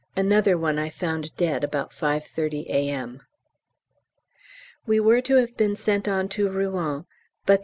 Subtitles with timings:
[0.17, 3.21] Another one I found dead about 5.30 A.M.
[4.87, 7.05] We were to have been sent on to Rouen,
[7.45, 7.59] but the O.